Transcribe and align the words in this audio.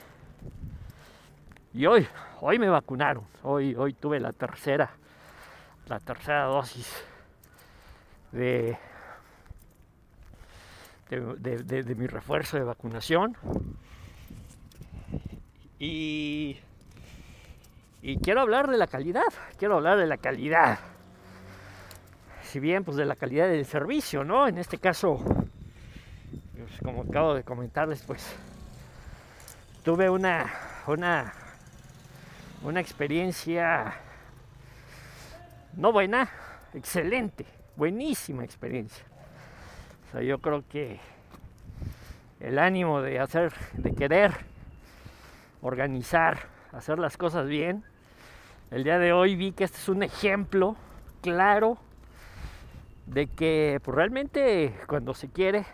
y 1.73 1.85
hoy, 1.85 2.07
hoy 2.39 2.57
me 2.57 2.69
vacunaron. 2.69 3.25
Hoy, 3.43 3.75
hoy 3.75 3.93
tuve 3.93 4.19
la 4.21 4.31
tercera, 4.31 4.89
la 5.87 5.99
tercera 5.99 6.45
dosis 6.45 7.05
de, 8.37 8.77
de, 11.09 11.95
mi 11.95 12.07
refuerzo 12.07 12.57
de 12.57 12.63
vacunación. 12.63 13.35
Y, 15.79 16.57
y 18.01 18.17
quiero 18.17 18.41
hablar 18.41 18.69
de 18.69 18.77
la 18.77 18.87
calidad, 18.87 19.27
quiero 19.57 19.75
hablar 19.75 19.97
de 19.97 20.07
la 20.07 20.17
calidad. 20.17 20.79
Si 22.43 22.59
bien, 22.59 22.83
pues 22.83 22.95
de 22.95 23.05
la 23.05 23.15
calidad 23.15 23.47
del 23.47 23.65
servicio, 23.65 24.23
¿no? 24.23 24.47
En 24.47 24.57
este 24.57 24.77
caso, 24.77 25.19
pues, 26.55 26.79
como 26.83 27.01
acabo 27.01 27.33
de 27.33 27.43
comentarles, 27.43 28.03
pues 28.03 28.35
tuve 29.83 30.09
una, 30.09 30.51
una, 30.87 31.33
una 32.63 32.79
experiencia 32.79 33.93
no 35.75 35.91
buena, 35.91 36.29
excelente 36.73 37.45
buenísima 37.77 38.43
experiencia. 38.43 39.05
O 40.07 40.11
sea, 40.11 40.21
yo 40.21 40.39
creo 40.39 40.63
que 40.67 40.99
el 42.39 42.59
ánimo 42.59 43.01
de 43.01 43.19
hacer, 43.19 43.53
de 43.73 43.93
querer 43.93 44.31
organizar, 45.61 46.39
hacer 46.71 46.97
las 46.97 47.17
cosas 47.17 47.47
bien, 47.47 47.83
el 48.71 48.83
día 48.83 48.97
de 48.99 49.13
hoy 49.13 49.35
vi 49.35 49.51
que 49.51 49.63
este 49.63 49.77
es 49.77 49.89
un 49.89 50.03
ejemplo 50.03 50.75
claro 51.21 51.77
de 53.05 53.27
que 53.27 53.79
pues, 53.83 53.95
realmente 53.95 54.73
cuando 54.87 55.13
se 55.13 55.29
quiere, 55.29 55.65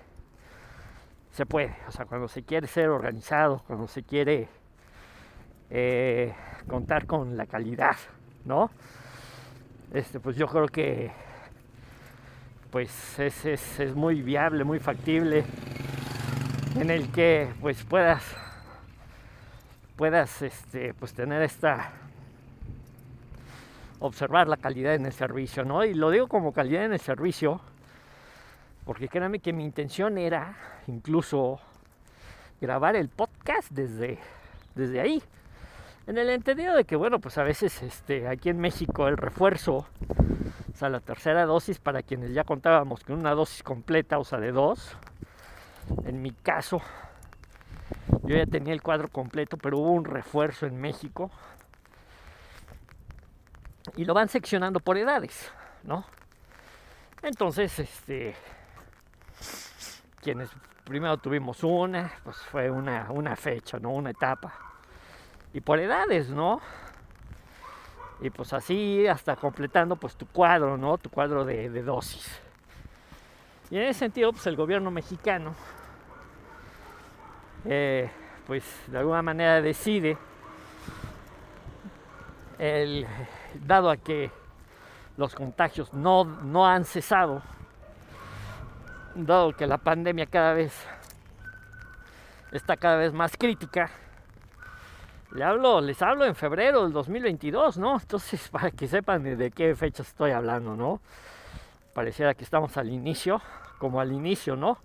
se 1.32 1.46
puede. 1.46 1.76
O 1.88 1.92
sea, 1.92 2.06
cuando 2.06 2.28
se 2.28 2.44
quiere 2.44 2.68
ser 2.68 2.90
organizado, 2.90 3.64
cuando 3.66 3.88
se 3.88 4.04
quiere 4.04 4.50
eh, 5.70 6.34
contar 6.68 7.08
con 7.08 7.38
la 7.38 7.48
calidad, 7.48 7.96
¿no? 8.46 8.70
Este, 9.94 10.20
pues 10.20 10.36
yo 10.36 10.48
creo 10.48 10.68
que 10.68 11.12
pues 12.74 13.20
es, 13.20 13.46
es, 13.46 13.96
muy 13.96 14.24
viable, 14.24 14.64
muy 14.64 14.80
factible, 14.80 15.46
en 16.76 16.90
el 16.90 17.12
que 17.12 17.54
pues 17.62 17.84
puedas, 17.84 18.24
puedas 19.96 20.42
este, 20.42 20.96
pues 20.96 21.14
tener 21.14 21.44
esta, 21.44 21.92
observar 24.00 24.48
la 24.48 24.58
calidad 24.58 24.96
en 24.96 25.06
el 25.06 25.14
servicio, 25.14 25.64
¿no? 25.64 25.86
Y 25.86 25.94
lo 25.94 26.10
digo 26.10 26.28
como 26.28 26.52
calidad 26.52 26.86
en 26.86 26.94
el 26.94 27.00
servicio, 27.00 27.62
porque 28.86 29.08
créanme 29.08 29.38
que 29.38 29.54
mi 29.54 29.64
intención 29.64 30.18
era 30.18 30.58
incluso 30.88 31.60
grabar 32.60 32.96
el 32.96 33.08
podcast 33.08 33.70
desde, 33.70 34.18
desde 34.74 35.00
ahí. 35.00 35.22
En 36.08 36.18
el 36.18 36.28
entendido 36.32 36.76
de 36.76 36.86
que, 36.86 36.96
bueno, 36.96 37.20
pues 37.20 37.38
a 37.38 37.44
veces 37.44 37.84
este, 37.84 38.28
aquí 38.28 38.50
en 38.50 38.58
México 38.58 39.08
el 39.08 39.18
refuerzo 39.18 39.86
o 40.74 40.78
sea, 40.78 40.90
la 40.90 41.00
tercera 41.00 41.46
dosis 41.46 41.78
para 41.80 42.02
quienes 42.02 42.34
ya 42.34 42.44
contábamos 42.44 43.04
con 43.04 43.20
una 43.20 43.32
dosis 43.32 43.62
completa, 43.62 44.18
o 44.18 44.24
sea, 44.24 44.40
de 44.40 44.52
dos. 44.52 44.98
En 46.06 46.22
mi 46.22 46.32
caso, 46.32 46.82
yo 48.24 48.36
ya 48.36 48.46
tenía 48.46 48.74
el 48.74 48.82
cuadro 48.82 49.08
completo, 49.08 49.58
pero 49.58 49.78
hubo 49.78 49.92
un 49.92 50.06
refuerzo 50.06 50.66
en 50.66 50.80
México. 50.82 51.30
Y 53.96 54.06
lo 54.06 54.14
van 54.14 54.30
seccionando 54.30 54.80
por 54.80 54.98
edades, 54.98 55.52
¿no? 55.84 56.06
Entonces, 57.22 57.78
este, 57.80 58.36
quienes 60.22 60.50
primero 60.86 61.18
tuvimos 61.18 61.64
una, 61.64 62.12
pues 62.24 62.38
fue 62.38 62.72
una, 62.72 63.12
una 63.12 63.36
fecha, 63.36 63.78
¿no? 63.78 63.92
Una 63.92 64.10
etapa. 64.10 64.54
Y 65.54 65.62
por 65.62 65.80
edades, 65.80 66.30
¿no? 66.30 66.60
Y 68.22 68.30
pues 68.30 68.54
así 68.54 69.06
hasta 69.08 69.36
completando 69.36 69.96
pues 69.96 70.16
tu 70.16 70.26
cuadro, 70.28 70.78
¿no? 70.78 70.98
Tu 70.98 71.10
cuadro 71.10 71.44
de, 71.46 71.70
dosis. 71.82 72.42
Y 73.70 73.78
en 73.78 73.84
ese 73.84 74.00
sentido 74.00 74.32
pues 74.32 74.46
el 74.48 74.56
gobierno 74.56 74.92
mexicano 74.92 75.56
eh, 77.66 78.10
pues 78.46 78.64
de 78.88 78.98
alguna 78.98 79.22
manera 79.22 79.62
decide 79.62 80.18
el, 82.60 83.08
dado 83.66 83.90
a 83.90 83.98
que 83.98 84.32
los 85.18 85.36
contagios 85.36 85.94
no, 85.94 86.24
no 86.24 86.68
han 86.68 86.86
cesado, 86.86 87.42
dado 89.16 89.54
que 89.54 89.68
la 89.68 89.78
pandemia 89.78 90.26
cada 90.26 90.54
vez 90.54 90.74
está 92.52 92.78
cada 92.78 92.98
vez 92.98 93.14
más 93.14 93.36
crítica, 93.38 93.90
le 95.34 95.44
hablo, 95.44 95.82
les 95.82 96.00
hablo 96.02 96.26
en 96.26 96.36
febrero 96.36 96.84
del 96.84 96.94
2022, 96.94 97.78
¿no? 97.78 98.00
Entonces, 98.00 98.48
para 98.52 98.72
que 98.72 98.88
sepan 98.88 99.24
de 99.24 99.52
qué 99.52 99.76
fecha 99.76 100.04
estoy 100.04 100.32
hablando, 100.32 100.76
¿no? 100.76 101.02
Pareciera 101.94 102.34
que 102.34 102.44
estamos 102.44 102.78
al 102.78 102.90
inicio, 102.90 103.42
como 103.80 104.00
al 104.00 104.12
inicio, 104.12 104.56
¿no? 104.56 104.78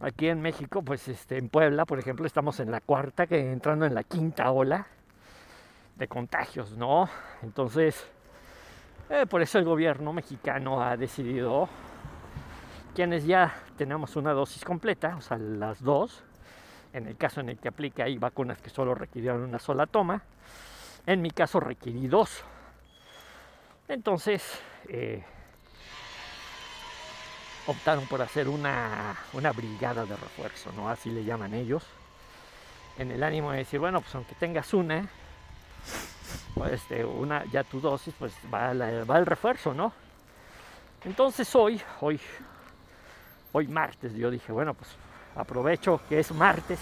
Aquí 0.00 0.28
en 0.28 0.42
México, 0.42 0.82
pues 0.82 1.08
este, 1.08 1.38
en 1.38 1.48
Puebla, 1.48 1.86
por 1.86 1.98
ejemplo, 1.98 2.26
estamos 2.26 2.60
en 2.60 2.70
la 2.70 2.80
cuarta, 2.80 3.26
que 3.26 3.52
entrando 3.52 3.86
en 3.86 3.94
la 3.94 4.02
quinta 4.02 4.50
ola 4.50 4.86
de 5.96 6.08
contagios, 6.08 6.72
¿no? 6.72 7.08
Entonces, 7.42 8.06
eh, 9.08 9.24
por 9.26 9.40
eso 9.40 9.58
el 9.58 9.64
gobierno 9.64 10.12
mexicano 10.12 10.82
ha 10.82 10.96
decidido, 10.96 11.68
quienes 12.94 13.24
ya 13.24 13.54
tenemos 13.78 14.16
una 14.16 14.32
dosis 14.32 14.64
completa, 14.64 15.16
o 15.16 15.20
sea, 15.22 15.38
las 15.38 15.82
dos, 15.82 16.24
en 16.94 17.08
el 17.08 17.16
caso 17.16 17.40
en 17.40 17.48
el 17.50 17.58
que 17.58 17.68
aplique 17.68 18.02
hay 18.02 18.16
vacunas 18.16 18.58
que 18.58 18.70
solo 18.70 18.94
requirieron 18.94 19.42
una 19.42 19.58
sola 19.58 19.86
toma. 19.86 20.22
En 21.06 21.20
mi 21.20 21.30
caso 21.32 21.60
requirí 21.60 22.06
dos. 22.06 22.42
Entonces 23.88 24.42
eh, 24.88 25.22
optaron 27.66 28.06
por 28.06 28.22
hacer 28.22 28.48
una, 28.48 29.16
una 29.32 29.52
brigada 29.52 30.06
de 30.06 30.16
refuerzo, 30.16 30.70
¿no? 30.76 30.88
Así 30.88 31.10
le 31.10 31.24
llaman 31.24 31.52
ellos. 31.52 31.84
En 32.96 33.10
el 33.10 33.24
ánimo 33.24 33.50
de 33.50 33.58
decir, 33.58 33.80
bueno, 33.80 34.00
pues 34.00 34.14
aunque 34.14 34.36
tengas 34.36 34.72
una, 34.72 35.08
pues 36.54 36.72
este, 36.74 37.04
una, 37.04 37.44
ya 37.46 37.64
tu 37.64 37.80
dosis, 37.80 38.14
pues 38.16 38.32
va 38.52 38.70
el 38.70 39.26
refuerzo, 39.26 39.74
¿no? 39.74 39.92
Entonces 41.04 41.52
hoy, 41.56 41.82
hoy, 42.00 42.20
hoy 43.52 43.66
martes, 43.66 44.14
yo 44.14 44.30
dije, 44.30 44.52
bueno, 44.52 44.74
pues 44.74 44.96
aprovecho 45.36 46.00
que 46.08 46.20
es 46.20 46.32
martes 46.32 46.78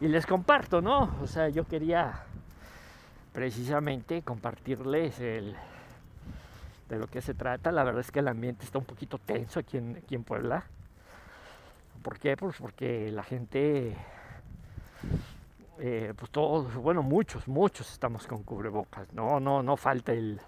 y 0.00 0.08
les 0.08 0.26
comparto, 0.26 0.80
¿no? 0.80 1.16
O 1.22 1.26
sea, 1.26 1.48
yo 1.48 1.64
quería 1.64 2.24
precisamente 3.32 4.22
compartirles 4.22 5.18
el, 5.20 5.56
de 6.88 6.98
lo 6.98 7.06
que 7.06 7.22
se 7.22 7.34
trata. 7.34 7.72
La 7.72 7.84
verdad 7.84 8.00
es 8.00 8.10
que 8.10 8.18
el 8.20 8.28
ambiente 8.28 8.64
está 8.64 8.78
un 8.78 8.84
poquito 8.84 9.18
tenso 9.18 9.60
aquí 9.60 9.78
en, 9.78 9.96
aquí 9.96 10.14
en 10.14 10.24
Puebla. 10.24 10.64
¿Por 12.02 12.18
qué? 12.18 12.36
Pues 12.36 12.56
porque 12.58 13.10
la 13.12 13.22
gente, 13.22 13.96
eh, 15.78 16.12
pues 16.16 16.30
todos, 16.30 16.74
bueno, 16.74 17.02
muchos, 17.02 17.46
muchos 17.46 17.90
estamos 17.92 18.26
con 18.26 18.42
cubrebocas. 18.42 19.12
No, 19.12 19.38
no, 19.38 19.62
no 19.62 19.76
falta 19.76 20.12
el, 20.12 20.40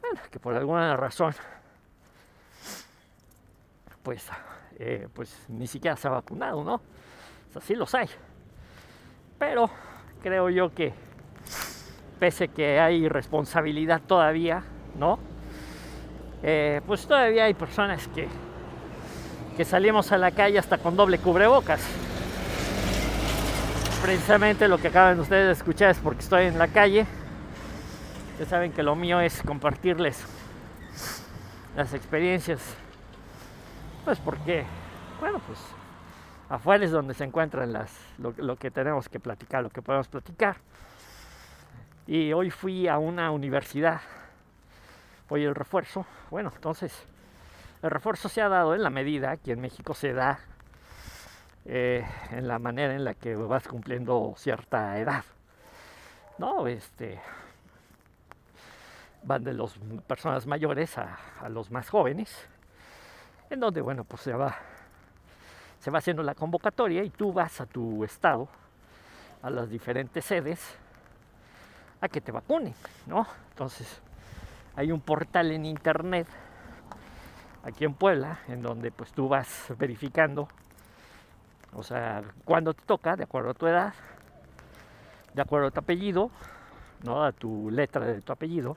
bueno, 0.00 0.20
que 0.30 0.38
por 0.38 0.54
alguna 0.54 0.96
razón, 0.96 1.34
pues, 4.02 4.28
eh, 4.78 5.08
pues 5.12 5.46
ni 5.48 5.66
siquiera 5.66 5.96
se 5.96 6.06
ha 6.08 6.12
vacunado, 6.12 6.62
¿no? 6.62 6.74
O 6.74 7.52
sea, 7.52 7.62
sí 7.62 7.74
los 7.74 7.94
hay. 7.94 8.08
Pero 9.38 9.70
creo 10.22 10.50
yo 10.50 10.72
que 10.74 10.92
pese 12.18 12.48
que 12.48 12.80
hay 12.80 13.08
responsabilidad 13.08 14.00
todavía, 14.06 14.62
¿no? 14.98 15.18
Eh, 16.42 16.80
pues 16.86 17.06
todavía 17.06 17.44
hay 17.44 17.54
personas 17.54 18.06
que, 18.08 18.28
que 19.56 19.64
salimos 19.64 20.12
a 20.12 20.18
la 20.18 20.30
calle 20.30 20.58
hasta 20.58 20.78
con 20.78 20.96
doble 20.96 21.18
cubrebocas. 21.18 21.80
Precisamente 24.02 24.68
lo 24.68 24.78
que 24.78 24.88
acaban 24.88 25.18
ustedes 25.18 25.46
de 25.46 25.52
escuchar 25.52 25.90
es 25.90 25.98
porque 25.98 26.20
estoy 26.20 26.44
en 26.44 26.58
la 26.58 26.68
calle. 26.68 27.04
Ya 28.38 28.46
saben 28.46 28.72
que 28.72 28.84
lo 28.84 28.94
mío 28.94 29.20
es 29.20 29.42
compartirles 29.42 30.24
las 31.74 31.92
experiencias. 31.94 32.60
Pues 34.08 34.20
porque, 34.20 34.64
bueno, 35.20 35.38
pues 35.46 35.58
afuera 36.48 36.82
es 36.82 36.90
donde 36.90 37.12
se 37.12 37.24
encuentran 37.24 37.74
las, 37.74 37.94
lo, 38.16 38.56
que 38.56 38.70
tenemos 38.70 39.06
que 39.06 39.20
platicar, 39.20 39.62
lo 39.62 39.68
que 39.68 39.82
podemos 39.82 40.08
platicar. 40.08 40.56
Y 42.06 42.32
hoy 42.32 42.50
fui 42.50 42.88
a 42.88 42.96
una 42.96 43.30
universidad 43.30 44.00
hoy 45.28 45.44
el 45.44 45.54
refuerzo. 45.54 46.06
Bueno, 46.30 46.50
entonces 46.54 47.04
el 47.82 47.90
refuerzo 47.90 48.30
se 48.30 48.40
ha 48.40 48.48
dado 48.48 48.74
en 48.74 48.82
la 48.82 48.88
medida 48.88 49.36
que 49.36 49.52
en 49.52 49.60
México 49.60 49.92
se 49.92 50.14
da 50.14 50.40
eh, 51.66 52.02
en 52.30 52.48
la 52.48 52.58
manera 52.58 52.94
en 52.94 53.04
la 53.04 53.12
que 53.12 53.36
vas 53.36 53.68
cumpliendo 53.68 54.32
cierta 54.38 54.98
edad. 54.98 55.24
No, 56.38 56.66
este 56.66 57.20
van 59.22 59.44
de 59.44 59.52
las 59.52 59.78
personas 60.06 60.46
mayores 60.46 60.96
a, 60.96 61.18
a, 61.42 61.50
los 61.50 61.70
más 61.70 61.90
jóvenes, 61.90 62.48
en 63.50 63.60
donde 63.60 63.80
bueno 63.80 64.04
pues 64.04 64.22
se 64.22 64.32
va 64.32 64.56
se 65.80 65.90
va 65.90 65.98
haciendo 65.98 66.22
la 66.22 66.34
convocatoria 66.34 67.02
y 67.04 67.10
tú 67.10 67.32
vas 67.32 67.60
a 67.60 67.66
tu 67.66 68.04
estado, 68.04 68.48
a 69.42 69.50
las 69.50 69.70
diferentes 69.70 70.24
sedes, 70.24 70.76
a 72.00 72.08
que 72.08 72.20
te 72.20 72.32
vacunen, 72.32 72.74
¿no? 73.06 73.26
Entonces, 73.50 74.00
hay 74.76 74.92
un 74.92 75.00
portal 75.00 75.50
en 75.52 75.66
internet 75.66 76.26
aquí 77.62 77.84
en 77.84 77.94
Puebla 77.94 78.40
en 78.48 78.62
donde 78.62 78.90
pues 78.90 79.12
tú 79.12 79.28
vas 79.28 79.66
verificando 79.76 80.48
o 81.74 81.82
sea 81.82 82.22
cuando 82.44 82.72
te 82.72 82.82
toca 82.84 83.16
de 83.16 83.24
acuerdo 83.24 83.50
a 83.50 83.54
tu 83.54 83.66
edad 83.66 83.92
de 85.34 85.42
acuerdo 85.42 85.66
a 85.66 85.70
tu 85.72 85.80
apellido 85.80 86.30
no 87.02 87.24
a 87.24 87.32
tu 87.32 87.68
letra 87.70 88.06
de 88.06 88.22
tu 88.22 88.32
apellido 88.32 88.76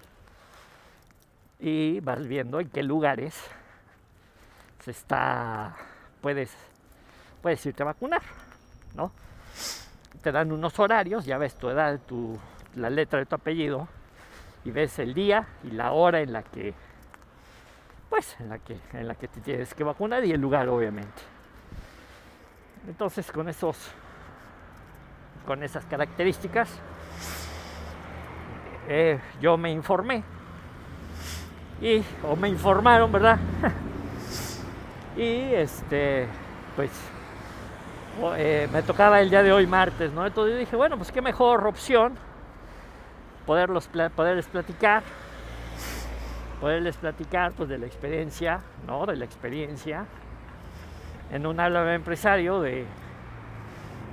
y 1.60 2.00
vas 2.00 2.28
viendo 2.28 2.60
en 2.60 2.70
qué 2.70 2.82
lugares 2.82 3.40
se 4.82 4.92
está 4.92 5.76
puedes 6.22 6.52
puedes 7.42 7.66
irte 7.66 7.84
a 7.84 7.88
vacunar 7.88 8.22
no 8.96 9.12
te 10.22 10.32
dan 10.32 10.52
unos 10.52 10.78
horarios 10.80 11.26
ya 11.26 11.38
ves 11.38 11.56
tu 11.56 11.70
edad 11.70 12.00
tu 12.08 12.38
la 12.76 12.90
letra 12.90 13.20
de 13.20 13.26
tu 13.26 13.36
apellido 13.36 13.88
y 14.64 14.72
ves 14.72 15.00
el 15.00 15.14
día 15.14 15.48
y 15.64 15.72
la 15.72 15.92
hora 15.92 16.22
en 16.22 16.34
la 16.34 16.44
que 16.44 16.74
pues 18.10 18.36
en 18.40 18.50
la 18.50 18.60
que 18.60 18.78
en 18.94 19.08
la 19.08 19.16
que 19.16 19.28
te 19.28 19.42
tienes 19.42 19.74
que 19.74 19.84
vacunar 19.84 20.24
y 20.26 20.32
el 20.32 20.42
lugar 20.42 20.68
obviamente. 20.68 21.22
Entonces 22.88 23.32
con 23.32 23.48
esos 23.50 23.78
con 25.46 25.64
esas 25.64 25.86
características 25.86 26.70
eh, 28.88 29.20
yo 29.40 29.58
me 29.58 29.72
informé. 29.72 30.24
Y 31.82 32.04
o 32.24 32.36
me 32.36 32.50
informaron 32.50 33.12
verdad 33.12 33.40
y 35.16 35.54
este 35.54 36.28
pues 36.76 36.92
eh, 38.38 38.68
me 38.72 38.82
tocaba 38.84 39.20
el 39.22 39.30
día 39.30 39.44
de 39.44 39.52
hoy 39.52 39.68
martes 39.68 40.12
no 40.14 40.26
entonces 40.26 40.60
dije 40.60 40.76
bueno 40.76 40.98
pues 40.98 41.12
qué 41.12 41.22
mejor 41.22 41.66
opción 41.68 42.18
poderlos, 43.46 43.90
poderles 44.16 44.48
platicar, 44.48 45.04
poderles 46.60 46.96
platicar 46.98 47.52
pues, 47.54 47.70
de 47.70 47.78
la 47.78 47.86
experiencia, 47.86 48.62
¿no? 48.88 49.06
De 49.06 49.16
la 49.16 49.26
experiencia 49.26 50.06
en 51.32 51.46
un 51.46 51.60
habla 51.60 51.94
empresario 51.94 52.62
de, 52.62 52.86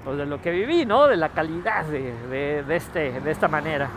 pues, 0.05 0.19
de 0.19 0.27
lo 0.27 0.41
que 0.41 0.51
viví, 0.51 0.85
¿no? 0.87 1.07
De 1.07 1.17
la 1.17 1.31
calidad 1.31 1.85
de, 1.85 2.13
de, 2.29 2.63
de, 2.63 2.77
este, 2.77 3.21
de 3.21 3.31
esta 3.31 3.49
manera. 3.49 3.89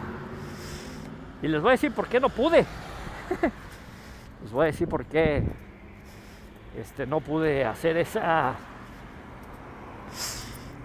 Y 1.41 1.47
les 1.47 1.61
voy 1.61 1.69
a 1.69 1.71
decir 1.71 1.91
por 1.91 2.07
qué 2.07 2.19
no 2.19 2.29
pude. 2.29 2.65
les 4.43 4.51
voy 4.51 4.63
a 4.63 4.65
decir 4.67 4.87
por 4.87 5.05
qué 5.05 5.43
este, 6.77 7.05
no 7.05 7.19
pude 7.19 7.65
hacer 7.65 7.97
esa, 7.97 8.55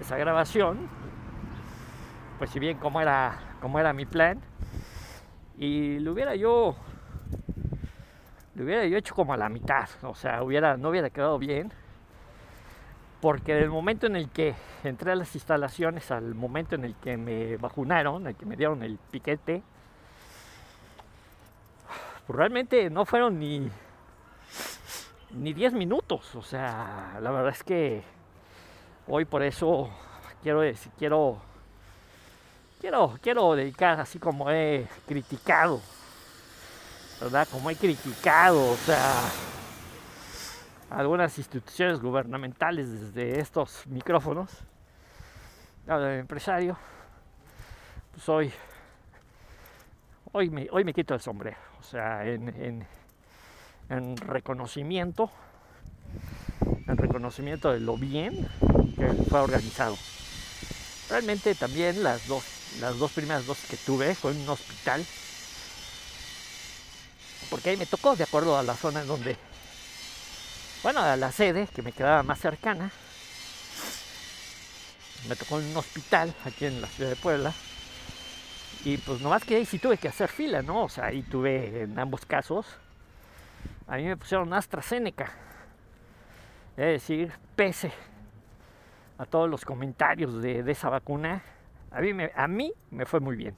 esa 0.01 0.17
grabación. 0.17 0.89
Pues 2.39 2.51
si 2.51 2.59
bien 2.59 2.79
como 2.79 3.01
era 3.01 3.39
como 3.61 3.79
era 3.79 3.93
mi 3.93 4.07
plan. 4.07 4.41
Y 5.59 5.99
lo 6.01 6.13
hubiera 6.13 6.35
yo 6.35 6.77
lo 8.55 8.65
hubiera 8.65 8.87
yo 8.87 8.97
hecho 8.97 9.15
como 9.15 9.35
a 9.35 9.37
la 9.37 9.51
mitad, 9.51 9.89
o 10.03 10.15
sea, 10.15 10.39
no 10.39 10.89
hubiera 10.89 11.11
quedado 11.11 11.39
bien, 11.39 11.71
porque 13.21 13.55
del 13.55 13.69
momento 13.69 14.07
en 14.07 14.17
el 14.17 14.31
que 14.31 14.55
entré 14.83 15.13
a 15.13 15.15
las 15.15 15.35
instalaciones, 15.35 16.11
al 16.11 16.35
momento 16.35 16.75
en 16.75 16.85
el 16.85 16.95
que 16.95 17.19
me 17.19 17.59
vacunaron, 17.59 18.27
el 18.27 18.35
que 18.35 18.47
me 18.47 18.57
dieron 18.57 18.83
el 18.83 18.99
piquete, 19.11 19.63
pues 22.27 22.37
realmente 22.37 22.89
no 22.89 23.05
fueron 23.05 23.39
ni 23.39 23.71
ni 25.31 25.53
10 25.53 25.75
minutos, 25.75 26.35
o 26.35 26.43
sea, 26.43 27.19
la 27.21 27.31
verdad 27.31 27.53
es 27.53 27.63
que 27.63 28.03
hoy 29.07 29.25
por 29.25 29.43
eso 29.43 29.91
quiero 30.43 30.61
decir, 30.61 30.93
quiero 30.99 31.41
quiero, 32.81 33.19
quiero 33.21 33.55
dedicar 33.55 34.01
así 34.01 34.19
como 34.19 34.51
he 34.51 34.87
criticado, 35.07 35.81
¿verdad? 37.21 37.49
Como 37.51 37.71
he 37.71 37.77
criticado, 37.77 38.73
o 38.73 38.77
sea, 38.77 39.23
algunas 40.91 41.37
instituciones 41.39 42.01
gubernamentales 42.01 43.13
desde 43.13 43.41
estos 43.41 43.87
micrófonos, 43.87 44.51
de 45.87 46.19
empresario, 46.19 46.77
pues 48.13 48.29
hoy, 48.29 48.53
hoy 50.33 50.51
me, 50.51 50.69
hoy 50.71 50.85
me 50.85 50.93
quito 50.93 51.15
el 51.15 51.21
sombrero, 51.21 51.59
o 51.79 51.83
sea, 51.83 52.27
en, 52.27 52.49
en, 52.61 52.87
en 53.89 54.17
reconocimiento, 54.17 55.31
en 56.87 56.97
reconocimiento 56.97 57.73
de 57.73 57.81
lo 57.81 57.97
bien 57.97 58.49
que 58.97 59.13
fue 59.29 59.41
organizado. 59.41 59.97
Realmente 61.09 61.55
también 61.55 62.03
las 62.03 62.27
dos 62.27 62.57
las 62.81 62.99
dos 62.99 63.13
primeras 63.13 63.47
dosis 63.47 63.69
que 63.71 63.77
tuve 63.77 64.15
fue 64.15 64.33
un 64.33 64.49
hospital. 64.49 65.05
Porque 67.49 67.71
ahí 67.71 67.77
me 67.77 67.87
tocó, 67.87 68.17
de 68.17 68.25
acuerdo 68.25 68.59
a 68.59 68.63
la 68.63 68.75
zona 68.75 69.03
en 69.03 69.07
donde, 69.07 69.37
bueno, 70.83 71.01
a 71.01 71.17
la 71.17 71.33
sede 71.33 71.69
que 71.75 71.83
me 71.83 71.93
quedaba 71.93 72.23
más 72.23 72.41
cercana. 72.41 72.91
Me 75.29 75.37
tocó 75.37 75.59
en 75.59 75.67
un 75.67 75.77
hospital 75.77 76.35
aquí 76.45 76.67
en 76.67 76.81
la 76.81 76.89
ciudad 76.89 77.11
de 77.11 77.17
Puebla. 77.17 77.53
Y 78.85 78.99
pues 78.99 79.21
nomás 79.21 79.45
que 79.45 79.57
ahí 79.57 79.65
sí 79.65 79.79
tuve 79.79 79.97
que 79.97 80.09
hacer 80.09 80.29
fila, 80.29 80.63
¿no? 80.63 80.85
O 80.85 80.89
sea, 80.89 81.07
ahí 81.07 81.23
tuve 81.23 81.83
en 81.83 81.99
ambos 81.99 82.27
casos. 82.27 82.67
A 83.87 83.97
mí 83.97 84.05
me 84.05 84.17
pusieron 84.17 84.53
AstraZeneca. 84.53 85.31
Es 86.77 86.87
decir, 86.87 87.33
pese 87.55 87.93
a 89.19 89.25
todos 89.25 89.49
los 89.49 89.65
comentarios 89.65 90.43
de, 90.43 90.61
esa 90.71 90.91
vacuna, 90.91 91.43
a 91.91 92.01
mí, 92.01 92.13
me, 92.13 92.33
a 92.35 92.47
mí 92.49 92.73
me 92.91 93.07
fue 93.07 93.21
muy 93.21 93.37
bien. 93.37 93.55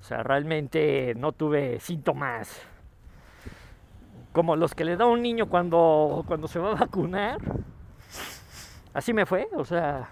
O 0.00 0.02
sea, 0.02 0.22
realmente 0.22 1.14
no 1.16 1.32
tuve 1.32 1.80
síntomas 1.80 2.60
como 4.32 4.54
los 4.54 4.74
que 4.74 4.84
le 4.84 4.96
da 4.96 5.06
un 5.06 5.22
niño 5.22 5.48
cuando, 5.48 6.24
cuando 6.26 6.46
se 6.46 6.58
va 6.58 6.72
a 6.72 6.74
vacunar. 6.74 7.38
Así 8.92 9.12
me 9.12 9.26
fue, 9.26 9.48
o 9.54 9.64
sea, 9.64 10.08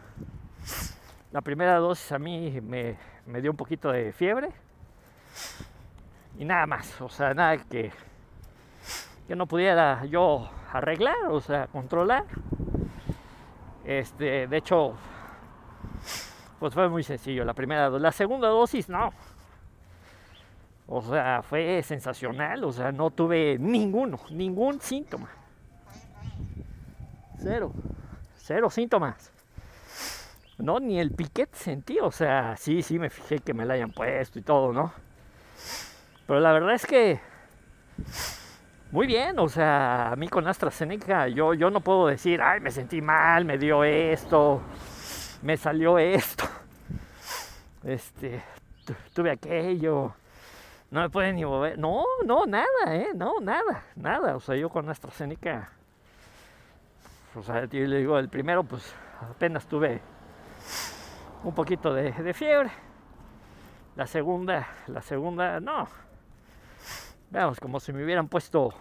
la 1.33 1.41
primera 1.41 1.77
dosis 1.77 2.13
a 2.13 2.19
mí 2.19 2.61
me, 2.61 2.97
me 3.27 3.41
dio 3.41 3.51
un 3.51 3.57
poquito 3.57 3.91
de 3.91 4.13
fiebre 4.13 4.49
y 6.39 6.45
nada 6.45 6.67
más, 6.67 7.01
o 7.01 7.09
sea, 7.09 7.35
nada 7.35 7.59
que, 7.59 7.91
que 9.27 9.37
no 9.37 9.47
pudiera 9.47 10.05
yo 10.05 10.49
arreglar, 10.73 11.17
o 11.31 11.41
sea, 11.41 11.67
controlar. 11.67 12.25
Este, 13.85 14.47
de 14.47 14.57
hecho, 14.57 14.95
pues 16.59 16.75
fue 16.75 16.89
muy 16.89 17.03
sencillo 17.03 17.45
la 17.45 17.55
primera 17.55 17.89
dosis. 17.89 18.03
La 18.03 18.13
segunda 18.13 18.49
dosis, 18.49 18.89
no. 18.89 19.13
O 20.89 21.03
sea, 21.03 21.43
fue 21.43 21.83
sensacional. 21.83 22.65
O 22.65 22.73
sea, 22.73 22.93
no 22.93 23.11
tuve 23.11 23.59
ninguno, 23.59 24.21
ningún 24.31 24.81
síntoma. 24.81 25.29
cero, 27.39 27.73
cero 28.37 28.71
síntomas. 28.71 29.33
No, 30.59 30.81
ni 30.81 30.99
el 30.99 31.11
piquete 31.11 31.55
sentí, 31.57 31.99
o 32.01 32.11
sea, 32.11 32.57
sí, 32.57 32.81
sí 32.83 32.99
me 32.99 33.11
fijé 33.11 33.41
que 33.41 33.53
me 33.53 33.67
la 33.67 33.75
hayan 33.75 33.93
puesto 33.93 34.39
y 34.39 34.43
todo, 34.43 34.73
¿no? 34.73 34.91
Pero 36.27 36.41
la 36.41 36.53
verdad 36.53 36.75
es 36.75 36.87
que 36.87 37.21
muy 38.91 39.07
bien, 39.07 39.39
o 39.39 39.49
sea, 39.49 40.13
a 40.13 40.17
mí 40.17 40.29
con 40.29 40.47
AstraZeneca 40.47 41.29
yo, 41.29 41.55
yo 41.55 41.71
no 41.71 41.81
puedo 41.81 42.07
decir, 42.07 42.41
ay, 42.41 42.61
me 42.61 42.71
sentí 42.71 43.03
mal, 43.03 43.45
me 43.45 43.59
dio 43.59 43.85
esto, 43.85 44.63
me 45.43 45.57
salió 45.57 45.99
esto, 45.99 46.45
este, 47.85 48.43
tuve 49.13 49.33
aquello, 49.33 50.15
no 50.91 51.01
me 51.01 51.11
pueden 51.11 51.37
ni 51.37 51.45
mover. 51.45 51.79
No, 51.79 52.05
no, 52.25 52.47
nada, 52.47 52.67
¿eh? 52.87 53.09
No, 53.15 53.41
nada, 53.41 53.83
nada. 53.97 54.37
O 54.37 54.41
sea, 54.41 54.57
yo 54.57 54.69
con 54.69 54.89
AstraZeneca, 54.89 55.69
o 57.35 57.43
sea, 57.43 57.65
yo 57.65 57.81
le 57.87 57.99
digo, 57.99 58.19
el 58.19 58.29
primero, 58.29 58.63
pues 58.63 58.95
apenas 59.21 59.67
tuve 59.67 60.01
un 61.43 61.55
poquito 61.55 61.93
de, 61.93 62.13
de 62.13 62.35
fiebre. 62.35 62.71
La 63.97 64.07
segunda, 64.07 64.69
la 64.87 65.03
segunda, 65.03 65.59
no. 65.59 65.89
Veamos, 67.31 67.61
como 67.61 67.81
si 67.81 67.93
me 67.93 68.05
hubieran 68.05 68.29
puesto, 68.29 68.73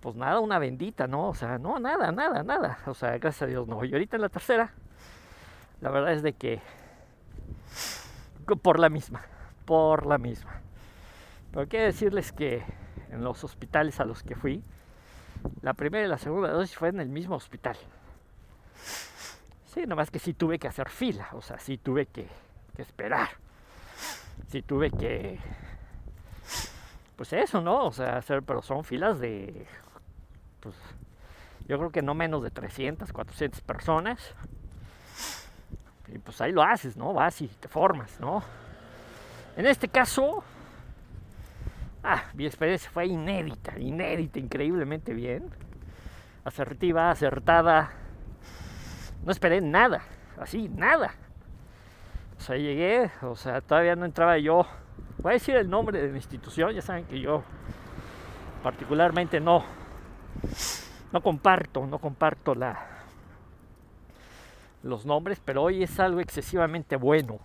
pues 0.00 0.16
nada, 0.16 0.40
una 0.40 0.58
bendita, 0.58 1.06
¿no? 1.06 1.28
O 1.28 1.34
sea, 1.34 1.58
no, 1.58 1.78
nada, 1.78 2.12
nada, 2.12 2.42
nada. 2.42 2.78
O 2.86 2.94
sea, 2.94 3.18
gracias 3.18 3.42
a 3.42 3.46
Dios 3.46 3.66
no. 3.66 3.84
Y 3.84 3.92
ahorita 3.92 4.16
en 4.16 4.22
la 4.22 4.28
tercera, 4.28 4.72
la 5.80 5.90
verdad 5.90 6.12
es 6.12 6.22
de 6.22 6.34
que 6.34 6.60
por 8.62 8.78
la 8.78 8.88
misma 8.88 9.22
por 9.64 10.06
la 10.06 10.18
misma. 10.18 10.60
Pero 11.50 11.68
quiero 11.68 11.86
decirles 11.86 12.32
que 12.32 12.62
en 13.10 13.22
los 13.22 13.44
hospitales 13.44 14.00
a 14.00 14.04
los 14.04 14.22
que 14.22 14.34
fui, 14.34 14.62
la 15.60 15.74
primera 15.74 16.04
y 16.04 16.08
la 16.08 16.18
segunda 16.18 16.50
dosis 16.50 16.76
fue 16.76 16.88
en 16.88 17.00
el 17.00 17.08
mismo 17.08 17.36
hospital. 17.36 17.76
Sí, 19.66 19.86
nomás 19.86 20.10
que 20.10 20.18
sí 20.18 20.34
tuve 20.34 20.58
que 20.58 20.68
hacer 20.68 20.88
fila, 20.88 21.28
o 21.32 21.40
sea, 21.40 21.58
sí 21.58 21.78
tuve 21.78 22.06
que, 22.06 22.28
esperar. 22.76 23.28
Sí 24.48 24.62
tuve 24.62 24.90
que. 24.90 25.38
Pues 27.16 27.32
eso, 27.32 27.60
¿no? 27.60 27.86
O 27.86 27.92
sea, 27.92 28.16
hacer, 28.16 28.42
pero 28.42 28.62
son 28.62 28.84
filas 28.84 29.20
de. 29.20 29.66
Pues, 30.60 30.74
yo 31.68 31.78
creo 31.78 31.90
que 31.90 32.02
no 32.02 32.14
menos 32.14 32.42
de 32.42 32.50
300, 32.50 33.12
400 33.12 33.60
personas. 33.60 34.34
Y 36.08 36.18
pues 36.18 36.40
ahí 36.40 36.52
lo 36.52 36.62
haces, 36.62 36.96
¿no? 36.96 37.12
Vas 37.12 37.40
y 37.40 37.48
te 37.48 37.68
formas, 37.68 38.20
¿no? 38.20 38.42
En 39.56 39.66
este 39.66 39.88
caso, 39.88 40.42
ah, 42.02 42.24
mi 42.34 42.46
experiencia 42.46 42.90
fue 42.90 43.06
inédita, 43.06 43.78
inédita, 43.78 44.38
increíblemente 44.38 45.14
bien. 45.14 45.50
Asertiva, 46.44 47.10
acertada. 47.10 47.92
No 49.24 49.30
esperé 49.30 49.60
nada, 49.60 50.02
así, 50.38 50.68
nada. 50.68 51.14
O 52.36 52.40
sea, 52.40 52.56
llegué, 52.56 53.10
o 53.22 53.36
sea, 53.36 53.60
todavía 53.60 53.94
no 53.94 54.04
entraba 54.04 54.36
yo. 54.38 54.66
Voy 55.22 55.30
a 55.30 55.32
decir 55.34 55.54
el 55.54 55.70
nombre 55.70 56.02
de 56.02 56.10
la 56.10 56.16
institución, 56.16 56.74
ya 56.74 56.82
saben 56.82 57.04
que 57.04 57.20
yo 57.20 57.44
particularmente 58.60 59.38
no, 59.38 59.62
no 61.12 61.22
comparto, 61.22 61.86
no 61.86 62.00
comparto 62.00 62.56
la, 62.56 62.84
los 64.82 65.06
nombres, 65.06 65.40
pero 65.44 65.62
hoy 65.62 65.84
es 65.84 66.00
algo 66.00 66.18
excesivamente 66.18 66.96
bueno. 66.96 67.38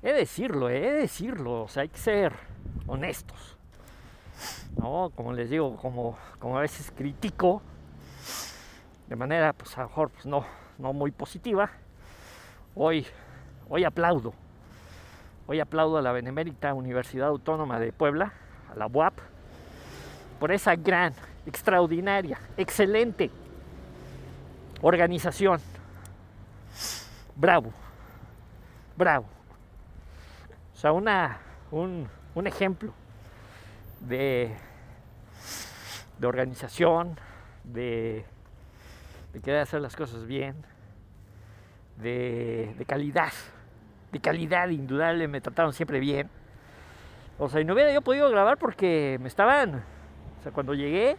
He 0.00 0.12
de 0.12 0.20
decirlo, 0.20 0.70
he 0.70 0.78
de 0.78 0.92
decirlo, 0.92 1.62
o 1.62 1.68
sea, 1.68 1.82
hay 1.82 1.88
que 1.88 1.98
ser 1.98 2.32
honestos. 2.86 3.56
¿no? 4.76 5.10
Como 5.16 5.32
les 5.32 5.50
digo, 5.50 5.76
como, 5.76 6.16
como 6.38 6.56
a 6.56 6.60
veces 6.60 6.92
critico, 6.96 7.62
de 9.08 9.16
manera, 9.16 9.54
pues 9.54 9.76
a 9.76 9.82
lo 9.82 9.88
mejor 9.88 10.10
pues, 10.10 10.24
no, 10.24 10.44
no 10.78 10.92
muy 10.92 11.10
positiva, 11.10 11.68
hoy, 12.76 13.04
hoy 13.68 13.82
aplaudo. 13.82 14.34
Hoy 15.46 15.60
aplaudo 15.60 15.98
a 15.98 16.02
la 16.02 16.12
Benemérita 16.12 16.72
Universidad 16.74 17.28
Autónoma 17.28 17.78
de 17.78 17.92
Puebla, 17.92 18.32
a 18.72 18.76
la 18.76 18.86
UAP, 18.86 19.14
por 20.40 20.52
esa 20.52 20.74
gran, 20.76 21.12
extraordinaria, 21.46 22.38
excelente 22.56 23.30
organización. 24.80 25.60
Bravo, 27.36 27.72
bravo 28.96 29.26
sea, 30.84 30.92
una, 30.92 31.38
un, 31.70 32.08
ejemplo 32.46 32.92
de, 34.00 34.54
de 36.18 36.26
organización, 36.26 37.18
de, 37.62 38.26
de, 39.32 39.40
querer 39.40 39.60
hacer 39.60 39.80
las 39.80 39.96
cosas 39.96 40.26
bien, 40.26 40.56
de, 41.96 42.74
de, 42.76 42.84
calidad, 42.84 43.32
de 44.14 44.20
calidad 44.20 44.68
indudable, 44.68 45.28
me 45.28 45.40
trataron 45.40 45.72
siempre 45.72 46.00
bien. 46.00 46.30
O 47.38 47.48
sea, 47.48 47.60
y 47.60 47.64
no 47.64 47.74
hubiera 47.74 47.92
yo 47.92 48.00
podido 48.00 48.30
grabar 48.30 48.56
porque 48.56 49.18
me 49.20 49.28
estaban, 49.28 49.84
o 50.38 50.42
sea, 50.42 50.52
cuando 50.52 50.72
llegué, 50.72 51.16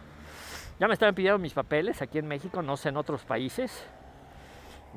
ya 0.80 0.88
me 0.88 0.94
estaban 0.94 1.14
pidiendo 1.14 1.38
mis 1.38 1.52
papeles 1.52 2.02
aquí 2.02 2.18
en 2.18 2.26
México, 2.26 2.62
no 2.62 2.76
sé 2.76 2.88
en 2.88 2.96
otros 2.96 3.24
países 3.24 3.86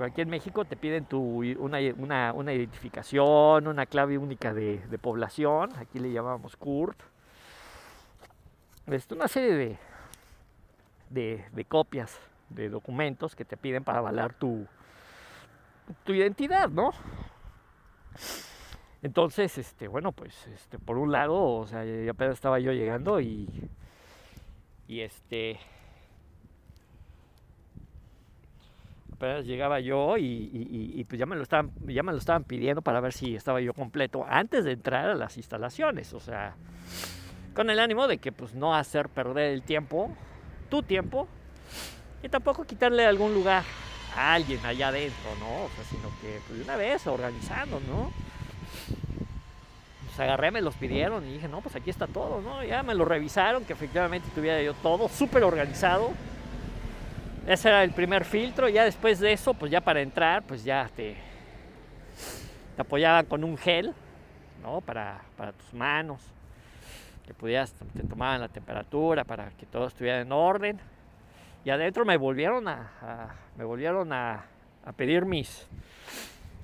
aquí 0.05 0.21
en 0.21 0.29
México 0.29 0.65
te 0.65 0.75
piden 0.75 1.05
tu, 1.05 1.19
una, 1.59 1.81
identificación, 1.81 3.67
una 3.67 3.85
clave 3.85 4.17
única 4.17 4.53
de, 4.53 4.79
población, 5.01 5.71
aquí 5.77 5.99
le 5.99 6.11
llamamos 6.11 6.55
CURP. 6.55 6.99
Es 8.87 9.11
una 9.11 9.27
serie 9.27 9.77
de, 11.09 11.45
de, 11.51 11.65
copias 11.65 12.19
de 12.49 12.69
documentos 12.69 13.35
que 13.35 13.45
te 13.45 13.57
piden 13.57 13.83
para 13.83 13.99
avalar 13.99 14.33
tu, 14.33 14.65
tu 16.03 16.13
identidad, 16.13 16.69
¿no? 16.69 16.91
Entonces, 19.01 19.57
este, 19.57 19.87
bueno, 19.87 20.11
pues, 20.11 20.47
este, 20.47 20.77
por 20.77 20.97
un 20.97 21.11
lado, 21.11 21.35
o 21.41 21.65
sea, 21.67 21.83
apenas 22.09 22.33
estaba 22.33 22.59
yo 22.59 22.73
llegando 22.73 23.21
y, 23.21 23.47
y 24.87 24.99
este, 25.01 25.57
apenas 29.13 29.45
llegaba 29.45 29.79
yo 29.79 30.17
y, 30.17 31.05
pues 31.07 31.17
ya 31.17 31.25
me, 31.25 31.35
lo 31.35 31.43
estaban, 31.43 31.71
ya 31.85 32.03
me 32.03 32.11
lo 32.11 32.17
estaban 32.17 32.43
pidiendo 32.43 32.81
para 32.81 32.99
ver 32.99 33.13
si 33.13 33.35
estaba 33.35 33.61
yo 33.61 33.73
completo 33.73 34.25
antes 34.27 34.65
de 34.65 34.73
entrar 34.73 35.09
a 35.09 35.15
las 35.15 35.37
instalaciones. 35.37 36.13
O 36.13 36.19
sea, 36.19 36.55
con 37.53 37.69
el 37.69 37.79
ánimo 37.79 38.07
de 38.07 38.17
que 38.17 38.31
pues 38.31 38.53
no 38.53 38.75
hacer 38.75 39.07
perder 39.07 39.53
el 39.53 39.61
tiempo, 39.63 40.09
tu 40.69 40.83
tiempo, 40.83 41.27
y 42.21 42.29
tampoco 42.29 42.65
quitarle 42.65 43.05
algún 43.05 43.33
lugar 43.33 43.63
alguien 44.15 44.65
allá 44.65 44.89
adentro, 44.89 45.29
¿no? 45.39 45.65
O 45.65 45.69
sea, 45.75 45.83
sino 45.89 46.09
que 46.21 46.39
pues, 46.47 46.59
de 46.59 46.65
una 46.65 46.75
vez 46.75 47.05
organizando, 47.07 47.79
¿no? 47.81 48.11
Pues 50.05 50.19
agarré, 50.19 50.51
me 50.51 50.61
los 50.61 50.75
pidieron 50.75 51.27
y 51.27 51.33
dije, 51.33 51.47
no, 51.47 51.61
pues 51.61 51.75
aquí 51.75 51.89
está 51.89 52.07
todo, 52.07 52.41
¿no? 52.41 52.63
Ya 52.63 52.83
me 52.83 52.93
lo 52.93 53.05
revisaron, 53.05 53.65
que 53.65 53.73
efectivamente 53.73 54.27
tuviera 54.33 54.61
yo 54.61 54.73
todo 54.75 55.09
súper 55.09 55.43
organizado 55.43 56.13
ese 57.49 57.69
era 57.69 57.83
el 57.83 57.91
primer 57.91 58.25
filtro. 58.25 58.69
Ya 58.69 58.83
después 58.83 59.19
de 59.19 59.33
eso, 59.33 59.55
pues 59.55 59.71
ya 59.71 59.81
para 59.81 60.01
entrar, 60.01 60.43
pues 60.43 60.63
ya 60.63 60.87
te, 60.95 61.15
te 62.75 62.81
apoyaban 62.81 63.25
con 63.25 63.43
un 63.43 63.57
gel, 63.57 63.91
¿no? 64.61 64.81
Para, 64.81 65.21
tus 65.57 65.73
manos. 65.73 66.21
Que 67.25 67.33
pudieras, 67.33 67.73
te 67.73 68.03
tomaban 68.03 68.41
la 68.41 68.49
temperatura 68.49 69.23
para 69.23 69.49
que 69.49 69.65
todo 69.65 69.87
estuviera 69.87 70.21
en 70.21 70.31
orden. 70.31 70.79
Y 71.65 71.71
adentro 71.71 72.05
me 72.05 72.17
volvieron 72.17 72.67
a, 72.67 73.33
me 73.59 73.65
volvieron 73.65 74.13
a, 74.13 74.45
pedir 74.95 75.25
mis, 75.25 75.67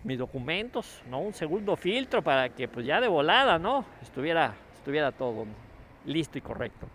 documentos, 0.04 1.02
¿no? 1.10 1.20
Un 1.20 1.34
segundo 1.34 1.76
filtro 1.76 2.24
para 2.24 2.48
que 2.48 2.70
pues 2.70 2.86
ya 2.86 3.02
de 3.02 3.10
volada, 3.10 3.60
¿no? 3.60 3.84
Estuviera, 4.02 4.56
estuviera 4.78 5.12
todo 5.12 5.46
listo 6.06 6.38
y 6.38 6.42
correcto 6.42 6.88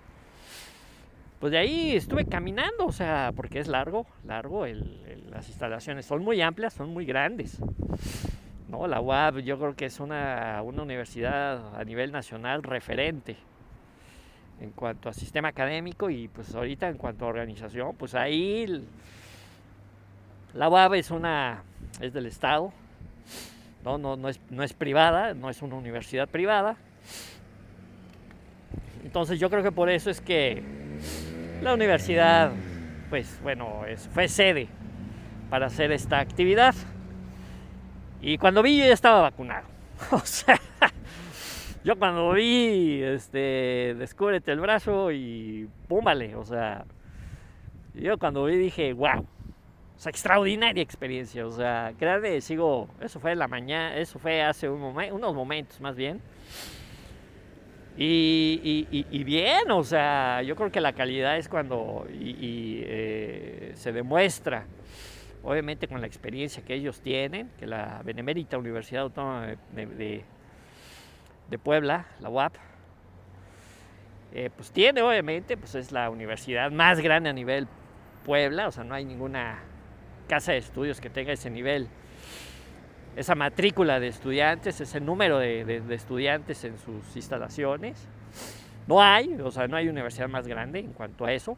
pues 1.38 1.52
de 1.52 1.58
ahí 1.58 1.96
estuve 1.96 2.26
caminando, 2.26 2.84
o 2.84 2.92
sea, 2.92 3.32
porque 3.34 3.60
es 3.60 3.66
largo, 3.66 4.06
largo, 4.26 4.66
las 4.66 5.48
instalaciones 5.48 6.04
son 6.04 6.22
muy 6.22 6.42
amplias, 6.42 6.74
son 6.74 6.90
muy 6.90 7.06
grandes. 7.06 7.58
¿no? 8.68 8.86
La 8.86 9.00
UAB 9.00 9.38
yo 9.38 9.58
creo 9.58 9.74
que 9.74 9.86
es 9.86 10.00
una, 10.00 10.60
universidad 10.62 11.74
a 11.74 11.82
nivel 11.82 12.12
nacional 12.12 12.62
referente 12.62 13.38
en 14.60 14.70
cuanto 14.72 15.08
a 15.08 15.14
sistema 15.14 15.48
académico 15.48 16.10
y 16.10 16.28
pues 16.28 16.54
ahorita 16.54 16.90
en 16.90 16.98
cuanto 16.98 17.24
a 17.24 17.28
organización, 17.28 17.96
pues 17.96 18.14
ahí 18.14 18.84
la 20.54 20.68
UAB 20.68 20.94
es 20.94 21.10
una, 21.10 21.62
es 22.00 22.12
del 22.12 22.26
Estado, 22.26 22.72
no, 23.84 23.98
no, 23.98 24.16
no, 24.16 24.28
es, 24.28 24.40
no 24.50 24.62
es 24.62 24.72
privada, 24.72 25.34
no 25.34 25.48
es 25.50 25.62
una 25.62 25.76
universidad 25.76 26.28
privada. 26.28 26.76
Entonces 29.04 29.40
yo 29.40 29.48
creo 29.50 29.62
que 29.62 29.72
por 29.72 29.88
eso 29.88 30.10
es 30.10 30.20
que 30.20 30.62
la 31.62 31.74
universidad, 31.74 32.52
pues 33.08 33.40
bueno, 33.42 33.82
fue 34.12 34.28
sede 34.28 34.68
para 35.48 35.66
hacer 35.66 35.92
esta 35.92 36.20
actividad. 36.20 36.74
Y 38.22 38.38
cuando 38.38 38.62
vi 38.62 38.78
yo 38.78 38.86
ya 38.86 38.92
estaba 38.92 39.20
vacunado. 39.22 39.66
O 40.12 40.20
sea, 40.20 40.58
yo 41.84 41.98
cuando 41.98 42.32
vi, 42.32 43.02
este, 43.02 43.94
descúbrete 43.98 44.52
el 44.52 44.60
brazo 44.60 45.12
y 45.12 45.68
púmbale, 45.88 46.34
o 46.34 46.44
sea, 46.44 46.84
Yo 47.94 48.18
cuando 48.18 48.44
vi 48.44 48.56
dije, 48.56 48.92
wow, 48.92 49.26
o 50.00 50.02
sea, 50.02 50.08
extraordinaria 50.08 50.82
experiencia, 50.82 51.46
o 51.46 51.52
sea, 51.52 51.92
grande, 52.00 52.40
sigo, 52.40 52.88
eso 53.02 53.20
fue 53.20 53.32
en 53.32 53.38
la 53.38 53.48
mañana, 53.48 53.94
eso 53.96 54.18
fue 54.18 54.40
hace 54.40 54.66
un 54.66 54.80
unos 54.82 55.34
momentos 55.34 55.78
más 55.78 55.94
bien. 55.94 56.22
Y, 57.98 58.88
y, 59.10 59.24
bien, 59.24 59.70
o 59.70 59.84
sea, 59.84 60.40
yo 60.40 60.56
creo 60.56 60.72
que 60.72 60.80
la 60.80 60.94
calidad 60.94 61.36
es 61.36 61.50
cuando 61.50 62.06
y, 62.10 62.80
eh, 62.82 63.72
se 63.74 63.92
demuestra, 63.92 64.64
obviamente 65.42 65.86
con 65.86 66.00
la 66.00 66.06
experiencia 66.06 66.64
que 66.64 66.72
ellos 66.72 67.02
tienen, 67.02 67.50
que 67.58 67.66
la 67.66 68.00
Benemérita 68.02 68.56
Universidad 68.56 69.02
Autónoma 69.02 69.48
de, 69.74 70.24
de, 71.50 71.58
Puebla, 71.58 72.06
la 72.20 72.30
UAP, 72.30 72.54
eh, 74.32 74.48
pues 74.56 74.70
tiene 74.70 75.02
obviamente, 75.02 75.58
pues 75.58 75.74
es 75.74 75.92
la 75.92 76.08
universidad 76.08 76.70
más 76.70 77.00
grande 77.00 77.28
a 77.28 77.34
nivel 77.34 77.68
Puebla, 78.24 78.68
o 78.68 78.70
sea, 78.70 78.82
no 78.82 78.94
hay 78.94 79.04
ninguna 79.04 79.58
casa 80.30 80.52
de 80.52 80.58
estudios 80.58 81.00
que 81.00 81.10
tenga 81.10 81.32
ese 81.32 81.50
nivel 81.50 81.88
esa 83.16 83.34
matrícula 83.34 83.98
de 83.98 84.08
estudiantes, 84.08 84.80
ese 84.80 85.00
número 85.00 85.38
de, 85.38 85.82
estudiantes 85.90 86.64
en 86.64 86.78
sus 86.78 87.16
instalaciones. 87.16 88.06
No 88.86 89.02
hay, 89.02 89.34
o 89.42 89.50
sea, 89.50 89.66
no 89.66 89.76
hay 89.76 89.88
universidad 89.88 90.28
más 90.28 90.46
grande 90.46 90.78
en 90.78 90.92
cuanto 90.92 91.24
a 91.24 91.32
eso 91.32 91.56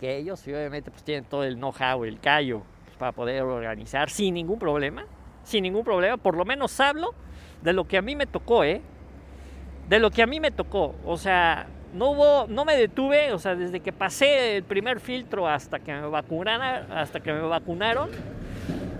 que 0.00 0.16
ellos 0.16 0.46
y 0.48 0.52
obviamente 0.52 0.90
pues 0.90 1.04
tienen 1.04 1.24
todo 1.24 1.44
el 1.44 1.56
know-how, 1.56 2.04
el 2.04 2.18
callo 2.18 2.62
pues, 2.84 2.96
para 2.96 3.12
poder 3.12 3.42
organizar 3.42 4.10
sin 4.10 4.34
ningún 4.34 4.58
problema, 4.58 5.04
sin 5.44 5.62
ningún 5.62 5.84
problema, 5.84 6.16
por 6.16 6.36
lo 6.36 6.44
menos 6.44 6.78
hablo 6.80 7.14
de 7.62 7.72
lo 7.72 7.86
que 7.86 7.98
a 7.98 8.02
mí 8.02 8.16
me 8.16 8.26
tocó, 8.26 8.64
¿eh? 8.64 8.80
De 9.88 9.98
lo 9.98 10.10
que 10.10 10.22
a 10.22 10.26
mí 10.26 10.40
me 10.40 10.50
tocó, 10.50 10.94
o 11.04 11.16
sea, 11.16 11.66
no 11.94 12.46
no 12.48 12.64
me 12.64 12.76
detuve, 12.76 13.32
o 13.32 13.38
sea, 13.38 13.54
desde 13.54 13.80
que 13.80 13.92
pasé 13.92 14.56
el 14.56 14.64
primer 14.64 15.00
filtro 15.00 15.48
hasta 15.48 15.78
que 15.78 15.92
me 15.92 16.06
vacunaron, 16.08 16.90
hasta 16.92 17.20
que 17.20 17.32
me 17.32 17.40
vacunaron, 17.40 18.10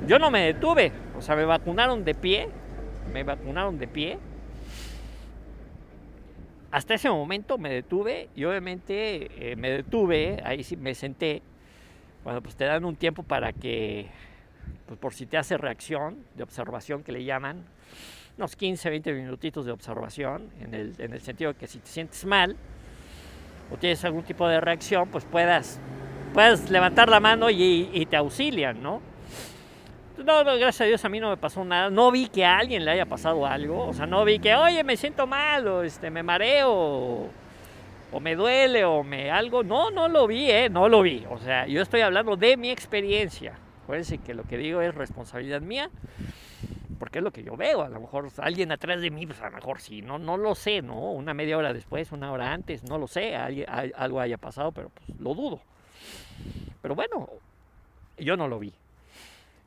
yo 0.07 0.19
no 0.19 0.31
me 0.31 0.41
detuve, 0.53 0.93
o 1.19 1.21
sea, 1.21 1.35
me 1.35 1.45
vacunaron 1.45 2.05
de 2.05 2.15
pie, 2.15 2.49
me 3.13 3.25
vacunaron 3.25 3.79
de 3.79 3.89
pie. 3.89 4.19
Hasta 6.71 6.95
ese 6.95 7.09
momento 7.09 7.57
me 7.57 7.71
detuve 7.71 8.29
y 8.35 8.45
obviamente 8.45 9.53
eh, 9.53 9.57
me 9.57 9.71
detuve, 9.71 10.41
ahí 10.45 10.65
sí 10.65 10.77
me 10.77 10.95
senté. 10.95 11.41
Bueno, 12.25 12.43
pues 12.43 12.57
te 12.57 12.65
dan 12.65 12.85
un 12.85 12.97
tiempo 12.97 13.23
para 13.23 13.53
que, 13.53 14.09
pues 14.87 14.99
por 14.99 15.15
si 15.15 15.27
te 15.27 15.37
hace 15.37 15.57
reacción, 15.57 16.25
de 16.35 16.43
observación 16.43 17.05
que 17.05 17.13
le 17.13 17.23
llaman, 17.23 17.65
unos 18.37 18.57
15, 18.57 18.91
20 18.91 19.13
minutitos 19.13 19.67
de 19.67 19.73
observación, 19.73 20.51
en 20.61 20.75
el, 20.75 20.95
en 20.99 21.13
el 21.13 21.21
sentido 21.21 21.53
de 21.53 21.59
que 21.59 21.67
si 21.69 21.79
te 21.79 21.87
sientes 21.87 22.25
mal 22.25 22.57
o 23.75 23.77
tienes 23.77 24.05
algún 24.05 24.23
tipo 24.23 24.47
de 24.47 24.61
reacción, 24.61 25.09
pues 25.09 25.25
puedas, 25.25 25.81
puedas 26.33 26.71
levantar 26.71 27.09
la 27.09 27.19
mano 27.19 27.51
y, 27.51 28.07
te 28.09 28.17
auxilian, 28.17 28.81
¿no? 28.81 29.03
No, 30.17 30.45
gracias 30.45 30.83
a 30.83 30.85
Dios 30.85 31.05
a 31.05 31.09
mí 31.09 31.19
no 31.19 31.29
me 31.29 31.37
pasó 31.37 31.65
nada. 31.65 31.91
No 31.91 32.13
vi 32.13 32.29
que 32.29 32.45
a 32.45 32.59
alguien 32.59 32.85
le 32.85 32.93
haya 32.93 33.05
pasado 33.05 33.45
algo. 33.45 33.89
O 33.89 33.93
sea, 33.93 34.07
no 34.07 34.25
vi 34.25 34.39
que, 34.39 34.55
oye, 34.55 34.85
me 34.85 34.97
siento 34.97 35.27
mal, 35.27 35.67
o 35.67 35.83
este, 35.83 36.09
me 36.09 36.23
mareo, 36.23 36.71
o, 36.71 38.21
me 38.21 38.37
duele, 38.37 38.85
o 38.85 39.03
me 39.03 39.33
algo. 39.33 39.65
No, 39.65 39.91
no 39.91 40.07
lo 40.07 40.29
vi, 40.29 40.49
¿eh? 40.49 40.69
No 40.71 40.89
lo 40.89 41.03
vi. 41.03 41.27
O 41.29 41.39
sea, 41.39 41.67
yo 41.67 41.83
estoy 41.83 42.03
hablando 42.03 42.37
de 42.37 42.57
mi 42.57 42.71
experiencia. 42.71 43.55
Acuérdense 43.83 44.19
que 44.19 44.35
lo 44.35 44.45
que 44.45 44.57
digo 44.57 44.81
es 44.83 44.95
responsabilidad 44.95 45.61
mía, 45.61 45.91
porque 46.99 47.19
es 47.19 47.25
lo 47.25 47.33
que 47.33 47.43
yo 47.43 47.57
veo. 47.57 47.83
A 47.83 47.89
lo 47.89 48.01
mejor 48.01 48.29
alguien 48.39 48.73
atrás 48.73 49.01
de 49.01 49.11
mí, 49.11 49.27
pues 49.27 49.41
a 49.41 49.51
lo 49.51 49.57
mejor 49.57 49.81
sí, 49.81 50.03
no, 50.03 50.19
no 50.19 50.37
lo 50.37 50.55
sé, 50.55 50.83
¿no? 50.83 51.13
Una 51.13 51.35
media 51.35 51.59
hora 51.59 51.73
después, 51.73 52.13
una 52.13 52.33
hora 52.33 52.53
antes, 52.53 52.85
no 52.85 52.99
lo 52.99 53.07
sé. 53.07 53.37
algo 53.37 54.21
haya 54.21 54.39
pasado, 54.39 54.73
pero 54.73 54.91
pues 54.91 55.19
lo 55.21 55.35
dudo. 55.35 55.61
Pero 56.83 56.95
bueno, 56.95 57.29
yo 58.19 58.37
no 58.37 58.49
lo 58.49 58.59
vi. 58.59 58.73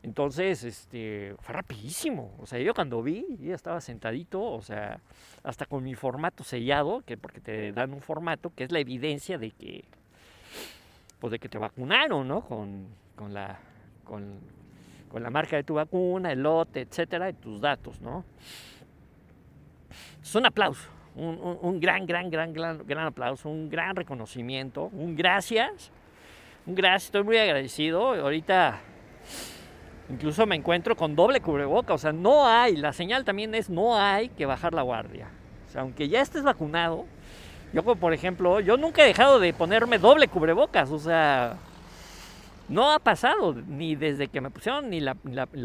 Entonces, 0.04 0.64
este, 0.64 1.36
fue 1.40 1.54
rapidísimo. 1.54 2.34
O 2.40 2.46
sea, 2.46 2.60
yo 2.60 2.74
cuando 2.74 3.02
vi, 3.02 3.26
ya 3.42 3.56
estaba 3.56 3.82
sentadito, 3.82 4.42
o 4.42 4.62
sea, 4.62 5.02
hasta 5.44 5.66
con 5.66 5.84
mi 5.84 5.96
formato 5.96 6.44
sellado, 6.44 7.02
que 7.06 7.18
porque 7.18 7.42
te 7.42 7.72
dan 7.74 7.94
un 7.94 8.02
formato 8.02 8.52
que 8.56 8.64
es 8.64 8.72
la 8.72 8.80
evidencia 8.80 9.38
de 9.38 9.52
que, 9.52 9.84
pues 11.20 11.32
de 11.32 11.40
que 11.40 11.50
te 11.50 11.58
vacunaron, 11.58 12.28
¿no? 12.28 12.42
Con, 12.42 12.88
con 13.16 13.34
la, 13.34 13.60
con, 15.10 15.24
la 15.24 15.30
marca 15.30 15.56
de 15.56 15.64
tu 15.64 15.76
vacuna, 15.76 16.32
el 16.32 16.44
lote, 16.44 16.82
etcétera, 16.82 17.30
y 17.30 17.34
tus 17.34 17.62
datos, 17.62 18.02
¿no? 18.02 18.26
Es 20.22 20.36
un 20.36 20.46
aplauso, 20.46 20.90
un, 21.16 21.58
un, 21.62 21.80
gran, 21.80 22.06
gran, 22.06 22.30
gran, 22.30 22.54
gran, 22.54 22.86
gran 22.86 23.08
aplauso, 23.08 23.50
un 23.50 23.70
gran 23.70 23.96
reconocimiento, 23.96 24.90
un 24.94 25.16
gracias, 25.16 25.92
un 26.66 26.76
gracias, 26.76 27.06
estoy 27.06 27.24
muy 27.24 27.38
agradecido. 27.38 28.14
Ahorita 28.14 28.82
Incluso 30.10 30.46
me 30.46 30.56
encuentro 30.56 30.96
con 30.96 31.16
doble 31.16 31.42
cubreboca, 31.42 31.94
o 31.94 31.98
sea, 31.98 32.14
no 32.14 32.48
hay, 32.48 32.78
la 32.78 32.94
señal 32.94 33.26
también 33.26 33.54
es 33.54 33.70
no 33.70 34.00
hay 34.00 34.30
que 34.30 34.46
bajar 34.46 34.74
la 34.74 34.82
guardia. 34.82 35.28
O 35.68 35.72
sea, 35.72 35.82
aunque 35.82 36.08
ya 36.08 36.22
estés 36.22 36.44
vacunado, 36.44 37.06
yo 37.74 37.84
por 37.84 38.14
ejemplo, 38.14 38.62
yo 38.62 38.78
nunca 38.78 39.04
he 39.04 39.08
dejado 39.08 39.38
de 39.40 39.52
ponerme 39.54 39.98
doble 39.98 40.30
cubrebocas, 40.30 40.92
o 40.92 41.00
sea, 41.00 41.58
no 42.70 42.92
ha 42.92 43.00
pasado 43.00 43.54
ni 43.54 43.96
desde 43.96 44.28
que 44.28 44.42
me 44.42 44.50
pusieron 44.50 44.90
ni 44.90 45.00
la, 45.00 45.16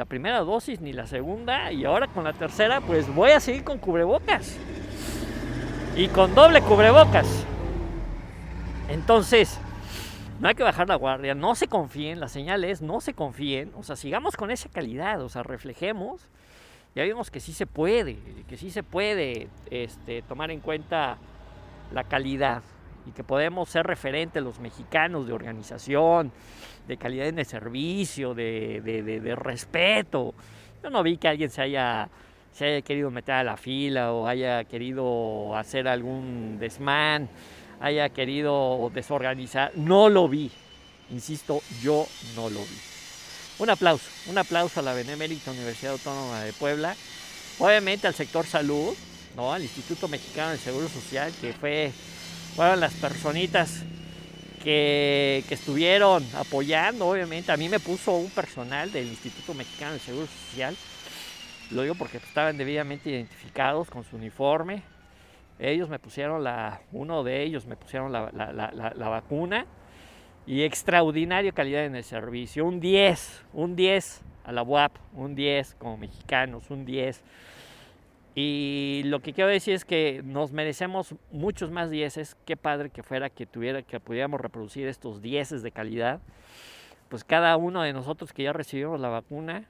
primera 0.06 0.40
dosis 0.40 0.80
ni 0.80 0.92
la 0.92 1.06
segunda 1.06 1.72
y 1.72 1.84
ahora 1.84 2.06
con 2.06 2.24
la 2.24 2.32
tercera 2.32 2.80
pues 2.80 3.12
voy 3.12 3.32
a 3.32 3.40
seguir 3.40 3.64
con 3.64 3.78
cubrebocas. 3.78 4.56
Y 5.96 6.08
con 6.08 6.34
doble 6.34 6.62
cubrebocas. 6.62 7.44
Entonces, 8.88 9.58
no 10.40 10.48
hay 10.48 10.54
que 10.54 10.62
bajar 10.62 10.88
la 10.88 10.96
guardia, 10.96 11.34
no 11.34 11.54
se 11.54 11.68
confíen, 11.68 12.18
la 12.18 12.28
señal 12.28 12.64
es 12.64 12.82
no 12.82 13.00
se 13.00 13.14
confíen, 13.14 13.72
o 13.76 13.82
sea, 13.82 13.96
sigamos 13.96 14.36
con 14.36 14.50
esa 14.50 14.68
calidad, 14.68 15.20
o 15.22 15.28
sea, 15.28 15.42
reflejemos, 15.42 16.22
ya 16.94 17.04
vimos 17.04 17.30
que 17.30 17.40
sí 17.40 17.52
se 17.52 17.66
puede, 17.66 18.16
que 18.48 18.56
sí 18.56 18.70
se 18.70 18.82
puede 18.82 19.48
este, 19.70 20.22
tomar 20.22 20.50
en 20.50 20.60
cuenta 20.60 21.16
la 21.92 22.04
calidad 22.04 22.62
y 23.06 23.10
que 23.10 23.24
podemos 23.24 23.68
ser 23.68 23.86
referentes 23.86 24.42
los 24.42 24.60
mexicanos 24.60 25.26
de 25.26 25.32
organización, 25.32 26.32
de 26.86 26.96
calidad 26.96 27.28
en 27.28 27.38
el 27.38 27.46
servicio, 27.46 28.34
de, 28.34 28.80
de, 28.80 29.36
respeto. 29.36 30.34
Yo 30.82 30.90
no 30.90 31.02
vi 31.02 31.16
que 31.16 31.28
alguien 31.28 31.50
se 31.50 31.62
haya, 31.62 32.08
se 32.52 32.66
haya 32.66 32.82
querido 32.82 33.10
meter 33.10 33.34
a 33.34 33.44
la 33.44 33.56
fila 33.56 34.12
o 34.12 34.26
haya 34.26 34.64
querido 34.64 35.56
hacer 35.56 35.88
algún 35.88 36.58
desmán 36.58 37.28
haya 37.82 38.08
querido 38.10 38.90
desorganizar. 38.94 39.72
No 39.74 40.08
lo 40.08 40.28
vi. 40.28 40.50
Insisto, 41.10 41.60
yo 41.82 42.06
no 42.36 42.48
lo 42.48 42.60
vi. 42.60 42.78
Un 43.58 43.70
aplauso, 43.70 44.08
un 44.28 44.38
aplauso 44.38 44.80
a 44.80 44.82
la 44.82 44.94
Benemérita 44.94 45.50
Universidad 45.50 45.92
Autónoma 45.92 46.40
de 46.40 46.52
Puebla. 46.52 46.96
Obviamente 47.58 48.06
al 48.06 48.14
sector 48.14 48.46
salud, 48.46 48.94
¿no? 49.36 49.52
al 49.52 49.62
Instituto 49.62 50.08
Mexicano 50.08 50.50
del 50.50 50.58
Seguro 50.58 50.88
Social, 50.88 51.32
que 51.40 51.52
fue, 51.52 51.92
fueron 52.54 52.80
las 52.80 52.94
personitas 52.94 53.82
que, 54.62 55.44
que, 55.48 55.54
estuvieron 55.54 56.24
apoyando, 56.36 57.08
obviamente. 57.08 57.52
A 57.52 57.56
mí 57.56 57.68
me 57.68 57.80
puso 57.80 58.12
un 58.12 58.30
personal 58.30 58.92
del 58.92 59.06
Instituto 59.06 59.54
Mexicano 59.54 59.92
del 59.92 60.00
Seguro 60.00 60.26
Social. 60.26 60.76
Lo 61.70 61.82
digo 61.82 61.94
porque 61.94 62.18
estaban 62.18 62.56
debidamente 62.58 63.10
identificados 63.10 63.88
con 63.88 64.04
su 64.04 64.16
uniforme. 64.16 64.82
Ellos 65.58 65.88
me 65.88 65.98
pusieron 65.98 66.44
la, 66.44 66.82
uno 66.92 67.22
de 67.24 67.42
ellos 67.42 67.66
me 67.66 67.76
pusieron 67.76 68.12
la, 68.12 68.30
la, 68.32 69.08
vacuna 69.08 69.66
y 70.46 70.62
extraordinaria 70.62 71.52
calidad 71.52 71.84
en 71.84 71.96
el 71.96 72.04
servicio. 72.04 72.64
Un 72.64 72.80
10, 72.80 73.44
un 73.52 73.76
10 73.76 74.22
a 74.44 74.52
la 74.52 74.62
UAP, 74.62 74.92
un 75.14 75.34
10 75.34 75.76
como 75.78 75.96
mexicanos, 75.96 76.70
un 76.70 76.84
10. 76.84 77.22
Y 78.35 79.03
lo 79.05 79.21
que 79.21 79.35
quiero 79.35 79.51
decir 79.51 79.75
es 79.75 79.85
que 79.85 80.23
nos 80.25 80.53
merecemos 80.53 81.14
muchos 81.31 81.71
más 81.71 81.90
10. 81.90 82.37
Qué 82.47 82.57
padre 82.57 82.88
que 82.90 83.03
fuera 83.03 83.29
que 83.29 83.47
tuviera, 83.47 83.83
que 83.83 84.01
pudiéramos 84.01 84.40
reproducir 84.40 84.88
estos 84.88 85.21
10 85.21 85.62
de 85.62 85.71
calidad. 85.71 86.21
Pues 87.11 87.25
cada 87.25 87.57
uno 87.59 87.83
de 87.83 87.92
nosotros 87.92 88.33
que 88.33 88.45
ya 88.45 88.55
recibimos 88.55 88.99
la 88.99 89.11
vacuna, 89.11 89.64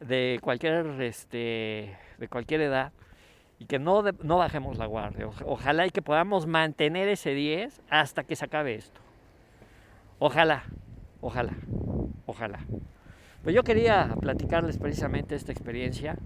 de 0.00 0.38
cualquier, 0.42 0.86
este, 1.02 1.96
de 2.18 2.28
cualquier 2.28 2.62
edad, 2.62 2.92
y 3.58 3.66
que 3.66 3.78
no, 3.78 4.02
no 4.22 4.38
bajemos 4.38 4.78
la 4.78 4.86
guardia. 4.86 5.28
Ojalá 5.44 5.86
y 5.86 5.90
que 5.90 6.00
podamos 6.00 6.46
mantener 6.46 7.08
ese 7.08 7.34
10 7.34 7.82
hasta 7.90 8.24
que 8.24 8.36
se 8.36 8.46
acabe 8.46 8.74
esto. 8.74 9.00
Ojalá, 10.18 10.64
ojalá, 11.20 11.52
ojalá. 12.24 12.60
Pues 13.46 13.54
yo 13.54 13.62
quería 13.62 14.12
platicarles 14.20 14.76
precisamente 14.76 15.36
esta 15.36 15.52
experiencia 15.52 16.16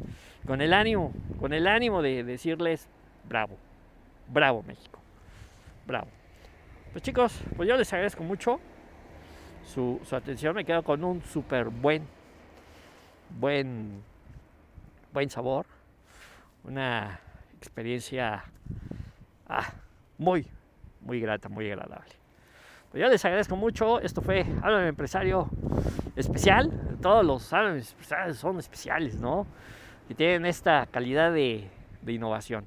con 0.46 0.62
el 0.62 0.72
ánimo, 0.72 1.12
con 1.38 1.52
el 1.52 1.66
ánimo 1.66 2.00
de 2.00 2.24
decirles 2.24 2.88
bravo, 3.28 3.59
bravo 4.26 4.62
México, 4.66 4.98
bravo. 5.87 6.06
Pues 6.92 7.04
chicos, 7.04 7.38
pues 7.59 7.68
yo 7.68 7.76
les 7.76 7.92
agradezco 7.92 8.24
mucho 8.24 8.59
su, 9.66 10.00
su 10.02 10.16
atención, 10.16 10.54
me 10.54 10.64
quedo 10.64 10.83
con 10.83 11.04
un 11.04 11.22
súper 11.22 11.68
buen, 11.68 12.04
buen, 13.38 14.02
buen 15.12 15.28
sabor 15.28 15.66
una 16.64 17.20
experiencia 17.59 18.44
ah, 19.46 19.74
muy, 20.16 20.46
muy 21.02 21.20
grata, 21.20 21.50
muy 21.50 21.70
agradable. 21.70 22.14
Pues 22.90 23.02
yo 23.02 23.09
les 23.09 23.22
agradezco 23.24 23.56
mucho. 23.56 24.00
Esto 24.00 24.22
fue 24.22 24.46
Háblame 24.62 24.88
Empresario 24.88 25.50
especial. 26.16 26.89
Todos 27.01 27.25
los 27.25 27.53
Háblame 27.53 27.79
Empresarios 27.79 28.37
son 28.37 28.59
especiales, 28.59 29.17
¿no? 29.17 29.47
Y 30.09 30.15
tienen 30.15 30.47
esta 30.47 30.87
calidad 30.87 31.33
de, 31.33 31.69
de 32.03 32.13
innovación. 32.13 32.67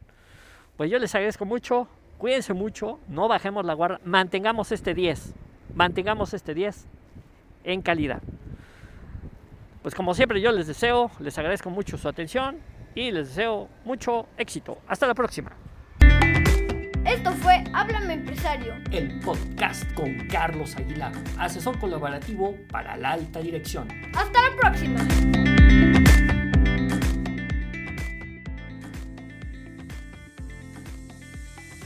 Pues 0.78 0.89
yo 0.89 0.98
les 1.00 1.13
agradezco 1.13 1.46
mucho. 1.46 1.88
Cuídense 2.17 2.54
mucho. 2.54 3.00
No 3.08 3.28
bajemos 3.28 3.65
la 3.65 3.74
guardia. 3.74 4.00
Mantengamos 4.06 4.72
este 4.72 4.93
10. 4.93 5.34
Mantengamos 5.76 6.34
este 6.34 6.54
10 6.54 6.88
en 7.63 7.82
calidad. 7.82 8.22
Pues 9.82 9.93
como 9.93 10.13
siempre 10.13 10.39
yo 10.39 10.52
les 10.52 10.67
deseo, 10.67 11.12
les 11.19 11.38
agradezco 11.38 11.69
mucho 11.69 11.98
su 11.98 12.08
atención 12.08 12.58
y 12.96 13.12
les 13.12 13.28
deseo 13.30 13.67
mucho 13.84 14.28
éxito. 14.38 14.78
Hasta 14.88 15.06
la 15.06 15.13
próxima. 15.13 15.52
Esto 17.23 17.38
fue 17.38 17.63
Háblame 17.71 18.15
Empresario. 18.15 18.75
El 18.91 19.17
podcast 19.19 19.89
con 19.93 20.27
Carlos 20.27 20.75
Aguilar, 20.75 21.13
asesor 21.38 21.79
colaborativo 21.79 22.57
para 22.69 22.97
la 22.97 23.12
alta 23.12 23.39
dirección. 23.39 23.88
Hasta 24.13 24.41
la 24.41 24.55
próxima. 24.57 25.92